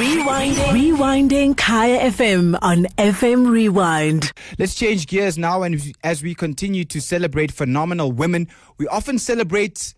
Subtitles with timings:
[0.00, 0.96] Rewinding.
[0.96, 4.32] Rewinding Kaya FM on FM Rewind.
[4.58, 9.92] Let's change gears now, and as we continue to celebrate phenomenal women, we often celebrate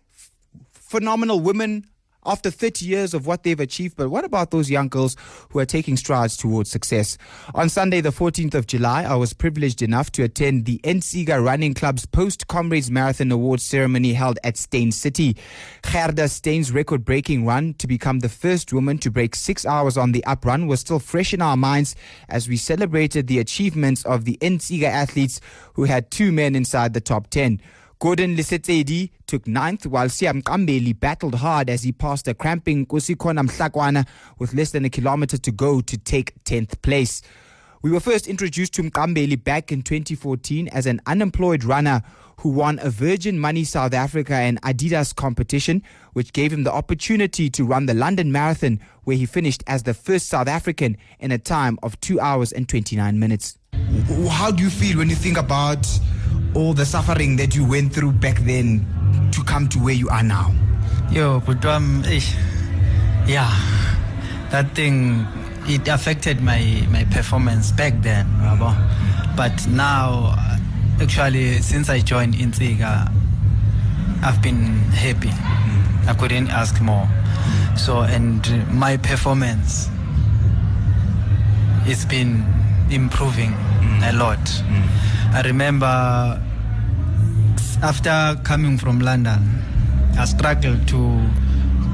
[0.73, 1.85] phenomenal women
[2.25, 3.95] after 30 years of what they've achieved.
[3.97, 5.15] But what about those young girls
[5.49, 7.17] who are taking strides towards success?
[7.55, 11.73] On Sunday, the 14th of July, I was privileged enough to attend the Entsika Running
[11.73, 15.35] Club's Post Comrades Marathon Awards ceremony held at Steyn City.
[15.81, 20.11] Gerda Steyn's record breaking run to become the first woman to break six hours on
[20.11, 21.95] the up run was still fresh in our minds
[22.29, 25.39] as we celebrated the achievements of the Entsika athletes
[25.73, 27.59] who had two men inside the top 10.
[27.99, 33.47] Gordon Lesetedi took ninth, while Siya Mqambeli battled hard as he passed a cramping Nkosikhona
[33.47, 34.05] Mhlakwana
[34.39, 37.21] with less than a kilometer to go to take 10th place.
[37.81, 42.01] We were first introduced to Mqambeli back in 2014 as an unemployed runner
[42.39, 47.49] who won a Virgin Money South Africa and Adidas competition, which gave him the opportunity
[47.51, 51.37] to run the London Marathon, where he finished as the first South African in a
[51.37, 53.57] time of 2 hours and 29 minutes.
[54.29, 55.87] How do you feel when you think about
[56.55, 58.85] all the suffering that you went through back then
[59.31, 60.53] to come to where you are now?
[61.11, 62.21] Yo, but um, eh,
[63.27, 63.49] yeah,
[64.51, 65.25] that thing
[65.65, 68.75] it affected my my performance back then, rabo.
[69.35, 70.35] But now,
[71.01, 73.11] actually, since I joined Entsika,
[74.21, 75.31] I've been happy.
[76.07, 77.07] I couldn't ask more.
[77.75, 78.41] So, and
[78.73, 79.89] my performance,
[81.85, 82.45] it's been
[82.91, 83.53] improving
[84.03, 84.39] a lot.
[85.33, 86.39] I remember
[87.81, 89.41] after coming from London,
[90.15, 91.19] I struggled to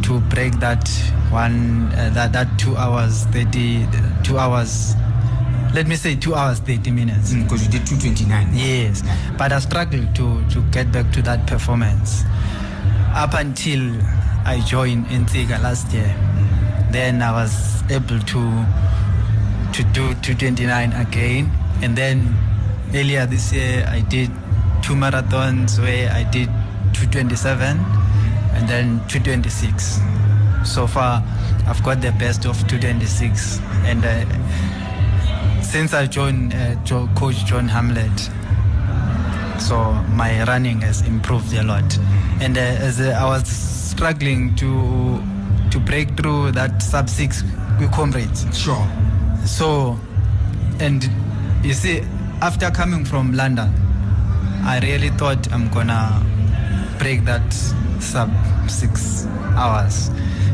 [0.04, 0.90] to break that
[1.32, 3.88] one uh, that that two hours thirty
[4.24, 4.94] two hours.
[5.74, 7.34] Let me say two hours thirty minutes.
[7.34, 8.50] Because you did 229.
[8.54, 9.04] Yes,
[9.38, 12.24] but I struggled to to get back to that performance
[13.16, 13.80] up until
[14.46, 16.14] I joined Entsika last year.
[16.92, 18.42] Then I was able to
[19.72, 21.50] to do 229 again,
[21.82, 22.36] and then
[22.94, 24.30] earlier this year I did
[24.82, 26.48] two marathons where I did
[26.94, 27.78] 227
[28.56, 30.00] and then 226.
[30.66, 31.24] So far,
[31.68, 37.68] I've got the best of 226, and uh, since I joined uh, Jo- Coach John
[37.70, 38.20] Hamlet,
[39.62, 41.98] so my running has improved a lot.
[42.42, 45.22] And uh, as uh, I was struggling to
[45.72, 47.44] to break through that sub six
[47.94, 48.86] comrades, Sure.
[49.46, 49.98] so,
[50.80, 51.08] and
[51.64, 52.02] you see,
[52.42, 53.74] after coming from London,
[54.64, 56.24] I really thought I'm gonna
[56.98, 57.54] break that
[58.00, 58.32] sub
[58.70, 60.10] six hours,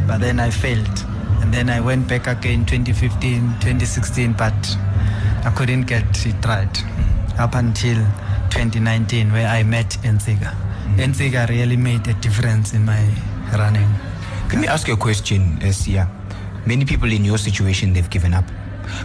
[0.07, 1.06] but then I failed.
[1.41, 4.53] And then I went back again 2015, 2016, but
[5.46, 6.84] I couldn't get it right
[7.38, 7.97] up until
[8.50, 10.53] 2019 where I met Entsika.
[10.53, 11.00] Mm.
[11.00, 13.03] Entsika really made a difference in my
[13.53, 13.90] running.
[14.50, 16.09] Can me ask you a question, Siya.
[16.66, 18.46] Many people in your situation, they've given up.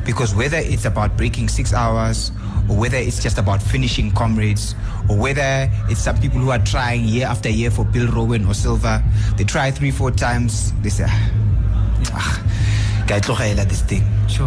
[0.04, 2.32] Because whether it's about breaking six hours,
[2.68, 4.74] or whether it's just about finishing comrades,
[5.08, 8.54] or whether it's some people who are trying year after year for Bill Rowan or
[8.54, 9.02] Silver,
[9.36, 12.50] they try three, four times, they say, ah,
[13.08, 14.02] this thing.
[14.28, 14.46] Sure.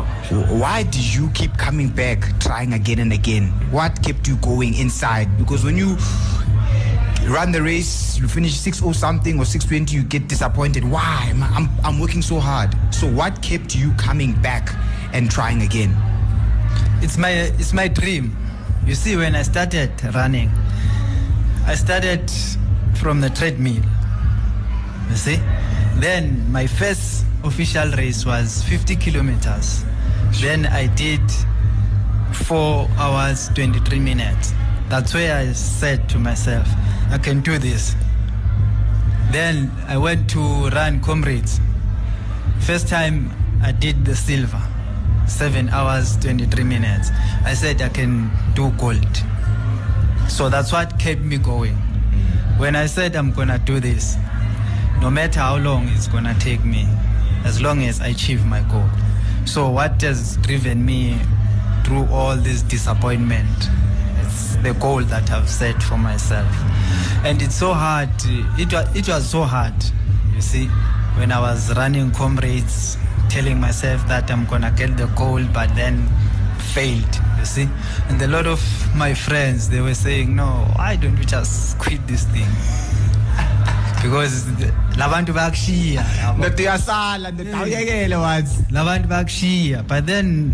[0.58, 3.48] Why did you keep coming back, trying again and again?
[3.72, 5.38] What kept you going inside?
[5.38, 5.98] Because when you
[7.28, 10.84] run the race, you finish 6 or something or 620, you get disappointed.
[10.84, 11.34] Why?
[11.36, 12.74] I'm, I'm working so hard.
[12.94, 14.74] So, what kept you coming back
[15.14, 15.96] and trying again?
[17.04, 18.36] it's my it's my dream.
[18.88, 20.50] You see when i started running
[21.66, 22.32] i started
[22.96, 23.84] from the treadmill
[25.10, 25.40] you see?
[25.96, 29.84] Then my first official race was 50 kilometers.
[30.42, 31.22] Then i did
[32.48, 34.54] 4 hours 23 minutes.
[34.90, 36.68] That's where i said to myself
[37.10, 37.96] i can do this.
[39.32, 41.60] Then i went to run comrades.
[42.62, 43.30] First time
[43.62, 44.73] i did the silver
[45.28, 47.10] seven hours 23 minutes.
[47.46, 49.24] I said i can do gold.
[50.28, 51.76] So that's what kept me going.
[51.76, 52.60] Mm.
[52.60, 54.18] When i said i'm gonna do this
[55.02, 56.88] no matter how long it's gonna take me
[57.44, 58.88] as long as i achieve my goal.
[59.46, 61.20] So what has driven me
[61.84, 63.50] through all this disappointment
[64.22, 66.54] it's the goal that i've set for myself.
[67.26, 69.74] And it's so hard it was, it was so hard
[70.36, 70.68] you see.
[71.18, 72.98] When i was running comrades
[73.34, 75.96] telling myself that i'm gonna get the goal but then
[76.74, 77.68] failed you see?
[78.10, 78.62] And a lot of
[78.96, 82.48] my friends they were saying no why don't you just quit this thing?
[84.04, 84.72] Because the-
[85.02, 86.40] labantu bayakushiya yabo.
[88.72, 89.88] labantu bakushiya.
[89.88, 90.54] But then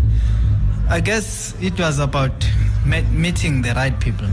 [0.88, 2.32] i guess it was about
[3.12, 4.28] meeting the right people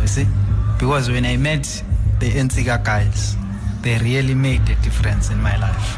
[0.00, 0.26] you see?
[0.78, 1.64] Because when i met
[2.20, 3.36] the Entsika guys
[3.86, 5.88] they really made a difference in my life.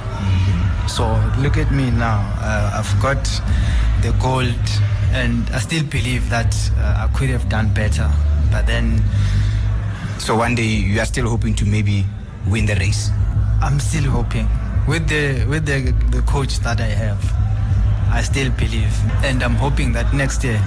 [0.87, 1.05] So
[1.41, 2.21] look at me now.
[2.37, 3.25] Uh, I've got
[4.03, 4.65] the gold,
[5.17, 8.09] and I still believe that uh, I could have done better.
[8.53, 9.01] But then
[10.19, 12.05] So one day you are still hoping to maybe
[12.49, 13.11] win the race.
[13.63, 14.47] I'm still hoping
[14.87, 17.23] with the with the the coach that I have.
[18.11, 18.93] I still believe,
[19.25, 20.59] and I'm hoping that next year,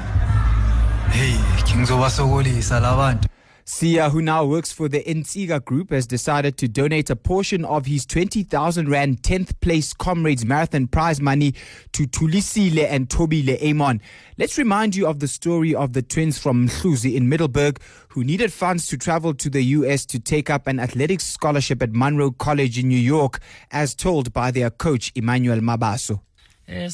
[1.12, 1.36] hey,
[1.68, 3.28] Kingzowasogoli Salavantu.
[3.66, 7.86] Siya, who now works for the Entsika Group, has decided to donate a portion of
[7.86, 11.54] his 20,000 Rand 10th place Comrades Marathon prize money
[11.92, 14.02] to Thulisile and Thobile Amon.
[14.38, 17.80] Let's remind you of the story of the twins from Mhluzi in Middleburg
[18.10, 21.94] who needed funds to travel to the US to take up an athletics scholarship at
[21.94, 23.40] Monroe College in New York,
[23.72, 26.22] as told by their coach Emmanuel Mabaso.
[26.68, 26.90] Eh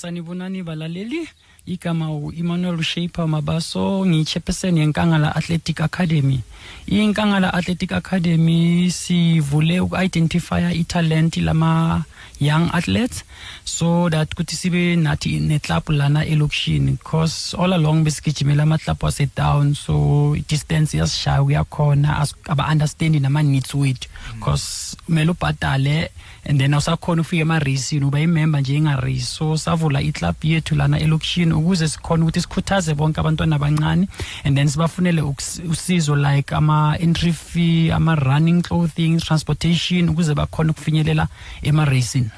[1.68, 6.40] igama u-Emmanuel Shaper Mabaso ngiyi-chairperson yenkangala Athletic Academy.
[6.88, 12.06] Inkangala Athletic Academy sivule uku-identifya italent lama
[12.40, 13.24] young athletes
[13.66, 20.36] so that kuthi sibe nathi neclub lana elokishini because all along besigijimela amaclub wase-down so
[20.48, 24.08] distance iyasishaya uyakhona as- aba-understandi nama-needs wethu.
[24.36, 26.10] Because kumele ubhadale
[26.46, 29.26] and then awusakhona ukufika ema-racini uba imember nje inga-race.
[29.26, 34.08] So savula iclub yethu lana elokishini ukuze sikhona ukuthi sikhuthaze bonke abantwana abancane
[34.44, 35.22] and then sibafunele
[35.70, 41.28] usizo like ama-entry fee ama-running clothing transportation ukuze ukufinyelela
[41.62, 42.30] ema-racing.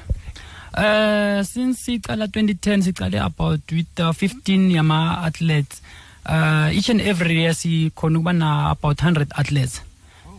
[0.74, 5.82] Uh since siqala 2010 siqale about with uh, 15 yama athletes
[6.26, 9.82] uh each and every year sikhona ukuba na about 100 athletes.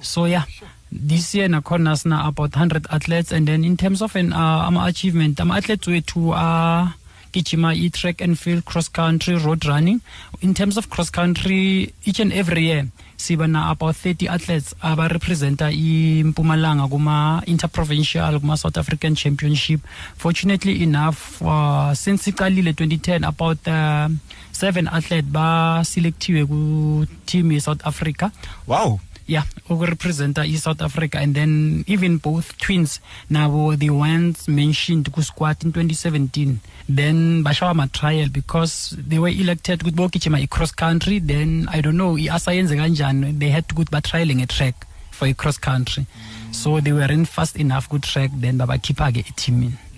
[0.02, 0.46] So yeah
[0.92, 4.86] this year nakhona sina about 100 athletes and then in terms of an uh, ama
[4.86, 6.88] achievement ama athletes wethu uh
[7.32, 10.00] gijima i-track and field cross country road running.
[10.42, 12.88] In terms of cross country each and every year
[13.22, 19.80] siba na about 30 athletes abarepresenta impumalanga kuma interprovincial kuma south african championship.
[20.18, 24.10] Fortunately enough uh, since siqalile 2010 about uh,
[24.52, 26.60] seven athletes baselectiwe ku
[27.30, 28.32] team ye-south africa.
[28.66, 29.00] Wow.
[29.28, 31.20] Yeah ukurepresenta uh, i-south africa.
[31.20, 36.60] And then even both twins nabo the ones mentioned ku-squad in 2017
[36.90, 42.16] then bashawa ma-trial because they were elected ukuthi bogijima i-cross country then i don't know
[42.18, 44.76] they had to go ukuthi batriale nge-track
[45.12, 46.06] for i-cross country
[46.52, 49.91] so they weren't fast enough ku-track then babakhipha-ke eteamini yeah.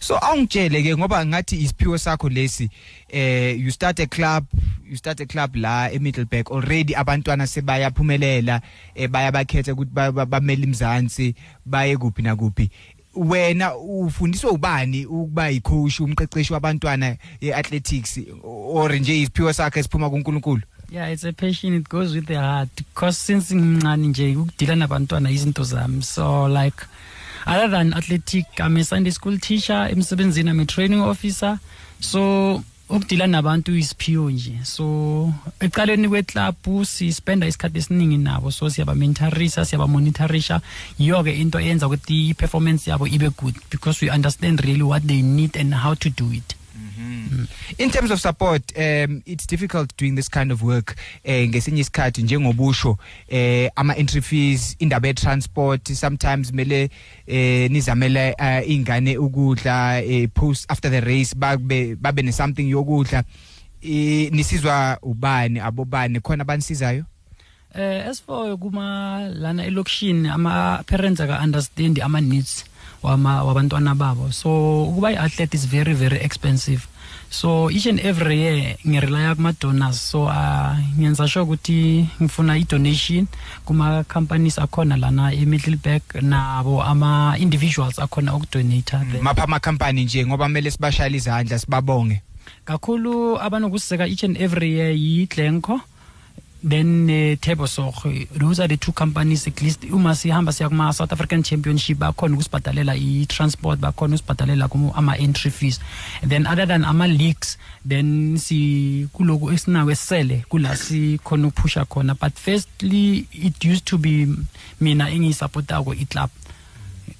[0.00, 2.70] So awungitshele ke ngoba ngathi isiphiwo sakho lesi
[3.08, 4.44] eh you start a club
[4.90, 8.60] you start a club la eMiddleburg already abantwana sebayaphumelela
[8.94, 11.34] eh bayabakhetha ukuthi ba- ba- bamele imzansi
[11.66, 12.70] baye kuphi na kuphi
[13.14, 20.62] wena ufundiswa ubani ukuba yicoach umqeqeshi wabantwana eathletics or nje isiphiwo sakhe siphuma kuNkulunkulu?
[20.90, 21.74] Yeah it's a passion.
[21.74, 22.68] It goes with the heart.
[22.76, 26.02] Because since ngimncane nje ukudila nabantwana izinto zami.
[26.02, 26.76] So like
[27.46, 31.58] other than athletic i'm a sunday school teacher emsebenzini i'm a training officer.
[32.00, 34.58] So ukudila nabantu isiphiwo nje.
[34.62, 38.50] So ekuqaleni kweclub sispenda isikhathi esiningi nabo.
[38.50, 40.60] So siyabamentorisa siyabamonitorisha
[40.98, 45.56] yiyo-ke into eyenza ukuthi i-performance yabo ibe good because we understand really what they need
[45.56, 46.54] and how to do it.
[47.78, 52.22] In terms of support um it's difficult doing this kind of work eh ngesinye isikhathi
[52.22, 56.90] njengobusho eh ama entry fees indaba transport sometimes mele
[57.26, 63.24] eh nizamela eh, ingane ukudla eh, post after the race babe babe ne something yokudla.
[63.82, 67.04] Eh nisizwa ubani abobani khona abanisizayo?
[67.74, 72.64] Eh as for kuma lana elokishini ama parents aka understand ama needs
[73.06, 74.32] wama wabantwana babo.
[74.32, 76.86] So ukuba i-athlete is very very expensive.
[77.30, 83.26] So each and every year ngirelaya kuma donors so uh, ngenza sure ukuthi ngifuna i-donation
[83.64, 90.26] kuma companies akhona lana e-Middleburg nabo ama individuals akhona ukudonata there mapha ama company nje
[90.26, 92.22] ngoba mele sibashayile izandla sibabonge.
[92.64, 95.80] Kakhulu abanokuseka each and every year yi-glenco
[96.62, 97.94] then uh, tebosog
[98.38, 102.34] those are the two companies at least uma sihamba siya kuma south african championship bakhona
[102.34, 105.80] ukusibhadalela i-transport bakhona ukusibhadalela ama-entry fees.
[106.22, 112.14] Then other than ama-leagues then si kuloku esinako esisele kula sikhona ukuphusha khona.
[112.14, 114.26] But firstly it used to be
[114.80, 116.30] mina engiyisapotako i-club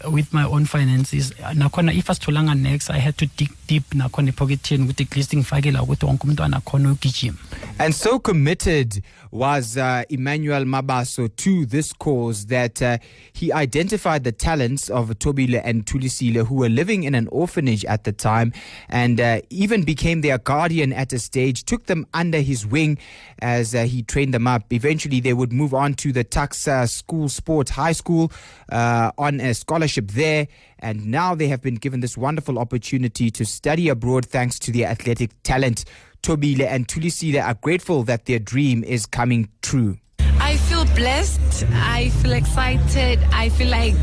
[0.05, 2.09] with my own finances nakhona if
[2.55, 6.93] next i had to dig deep nakhona epocketini ukuthi at ngifakela ukuthi wonke umntwana khona
[6.93, 7.39] ugijima
[7.79, 12.97] And so committed was uh, Emmanuel Mabaso to this cause that uh,
[13.35, 18.05] he identified the talents of Thobile and Thulisile, who were living in an orphanage at
[18.05, 18.55] the time,
[18.89, 22.97] and uh, even became their guardian at a stage, took them under his wing
[23.43, 24.73] as uh, he trained them up.
[24.73, 28.33] Eventually, they would move on to the Taxa School Sports High School
[28.73, 30.49] uh, on a scholarship there.
[30.79, 34.89] And now they have been given this wonderful opportunity to study abroad thanks to their
[34.89, 35.85] athletic talent.
[36.23, 39.99] Thobile and Thulisile are grateful that their dream is coming true.
[40.39, 41.67] I feel blessed.
[41.73, 43.19] I feel excited.
[43.33, 43.95] I feel like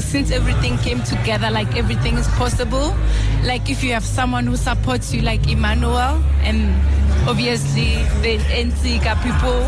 [0.00, 2.94] since everything came together, like everything is possible.
[3.44, 6.74] Like if you have someone who supports you, like Emmanuel, and
[7.28, 9.60] obviously the Entsika people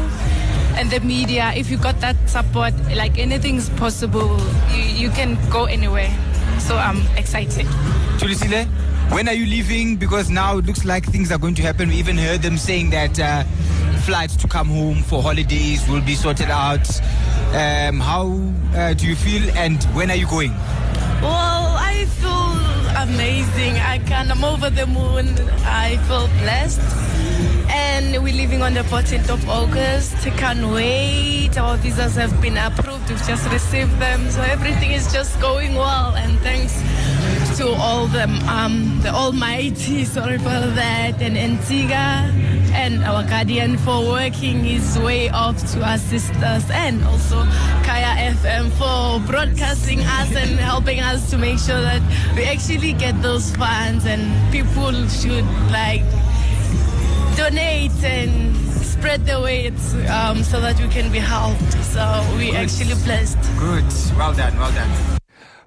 [0.77, 4.39] and the media, if you got that support, like anything's possible.
[4.75, 6.11] You, you can go anywhere.
[6.59, 7.67] So I'm excited.
[8.19, 8.67] Thulisile,
[9.13, 9.97] when are you leaving?
[9.97, 11.89] Because now it looks like things are going to happen.
[11.89, 13.45] We even heard them saying that uh,
[14.01, 16.89] flights to come home for holidays will be sorted out.
[17.55, 18.41] Um, how
[18.75, 20.53] uh, do you feel and when are you going?
[21.21, 22.51] Well, I feel
[23.03, 23.77] amazing.
[23.77, 24.31] I can.
[24.31, 25.29] I'm over the moon.
[25.65, 27.10] I feel blessed.
[27.93, 30.15] And we're leaving on the 14th of August.
[30.39, 31.59] Can't wait.
[31.59, 33.11] Our visas have been approved.
[33.11, 34.31] We've just received them.
[34.31, 36.15] So everything is just going well.
[36.15, 36.73] And thanks
[37.59, 42.33] to all them, um, the Almighty, sorry for that, and Entsika
[42.73, 47.43] and our guardian for working his way off to assist us, and also
[47.83, 52.01] Kaya FM for broadcasting us and helping us to make sure that
[52.37, 56.05] we actually get those funds, and people should like
[57.41, 58.55] donate and
[58.85, 59.73] spread the weight
[60.11, 61.73] um, so that we can be helped.
[61.85, 62.05] So
[62.37, 63.39] we actually blessed.
[63.59, 63.85] Good.
[64.19, 64.59] Well done.
[64.59, 65.19] Well done.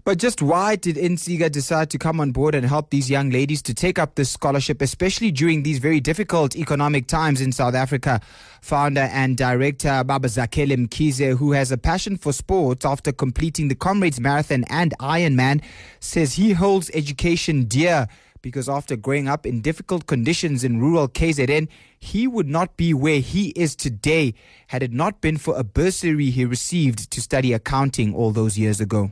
[0.05, 3.61] But just why did Entsika decide to come on board and help these young ladies
[3.63, 8.19] to take up this scholarship, especially during these very difficult economic times in South Africa?
[8.61, 13.75] Founder and director Baba Zakele Mkize, who has a passion for sports after completing the
[13.75, 15.63] Comrades Marathon and Ironman,
[16.01, 18.07] says he holds education dear
[18.43, 21.67] because after growing up in difficult conditions in rural KZN,
[21.99, 24.35] he would not be where he is today
[24.67, 28.79] had it not been for a bursary he received to study accounting all those years
[28.79, 29.11] ago.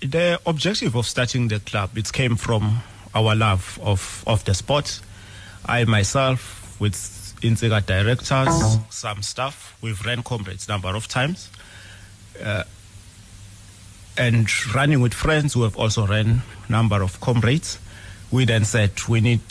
[0.00, 2.82] The objective of starting the club it came from
[3.14, 5.00] our love of, of the sport.
[5.64, 6.94] I myself, with
[7.40, 11.50] Entsika directors, some staff, we've ran comrades number of times.
[12.42, 12.64] Uh,
[14.18, 17.78] and running with friends who have also ran number of comrades,
[18.32, 19.42] we then said we need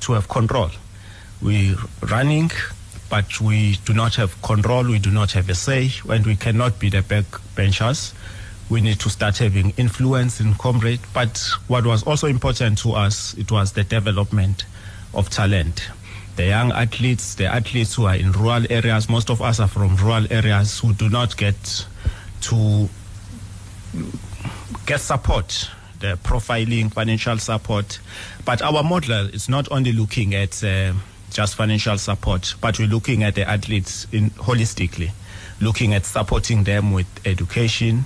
[0.00, 0.70] to have control.
[1.42, 2.50] We're running,
[3.08, 4.84] but we do not have control.
[4.84, 8.12] We do not have a say, and we cannot be the backbenchers
[8.70, 11.00] we need to start having influence in comrade.
[11.12, 14.64] But what was also important to us, it was the development
[15.12, 15.90] of talent.
[16.36, 19.96] The young athletes, the athletes who are in rural areas, most of us are from
[19.96, 21.86] rural areas who do not get
[22.42, 22.88] to
[24.86, 25.68] get support,
[26.00, 28.00] the profiling, financial support.
[28.44, 30.94] But our model is not only looking at uh,
[31.30, 35.10] just financial support, but we're looking at the athletes in holistically,
[35.60, 38.04] looking at supporting them with education,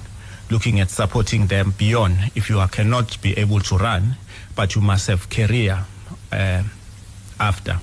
[0.50, 4.16] looking at supporting them beyond if you are, cannot be able to run,
[4.54, 5.84] but you must have career
[6.32, 6.62] uh,
[7.40, 7.78] after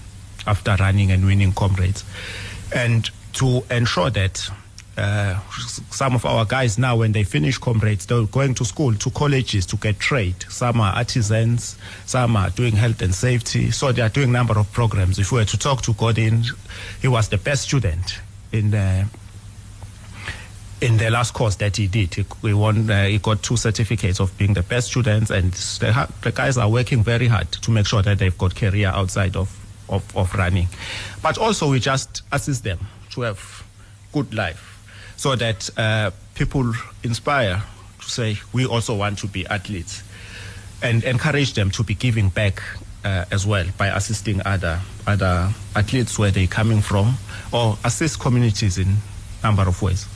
[0.48, 2.04] after running and winning comrades,
[2.74, 4.50] and to ensure that.
[5.02, 5.40] Uh,
[5.90, 9.66] some of our guys now, when they finish comrades, they're going to school, to colleges
[9.66, 10.36] to get trade.
[10.50, 13.72] Some are artisans, some are doing health and safety.
[13.72, 15.18] So they are doing a number of programs.
[15.18, 16.44] If we were to talk to Godin,
[17.02, 18.20] he was the best student
[18.52, 19.08] in the
[20.82, 22.90] in the last course that he did, he, he won.
[22.90, 26.70] Uh, he got two certificates of being the best students, and the, the, guys are
[26.70, 29.56] working very hard to make sure that they've got career outside of,
[29.90, 30.68] of, of running.
[31.22, 32.80] But also, we just assist them
[33.12, 33.64] to have
[34.12, 34.71] good life,
[35.22, 36.74] so that uh, people
[37.04, 37.62] inspire
[38.00, 40.02] to say we also want to be athletes,
[40.82, 42.60] and encourage them to be giving back
[43.06, 47.14] uh, as well by assisting other other athletes where they're coming from,
[47.52, 48.96] or assist communities in
[49.44, 50.08] number of ways.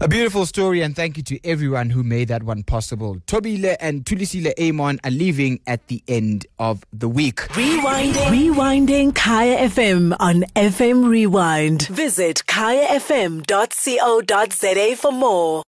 [0.00, 3.20] A beautiful story, and thank you to everyone who made that one possible.
[3.26, 7.38] Thobile and Thulisile Amon are leaving at the end of the week.
[7.48, 8.14] Rewinding.
[8.30, 11.88] Rewinding Kaya FM on FM Rewind.
[11.88, 13.46] Visit kayafm.co.za
[14.96, 15.64] for more.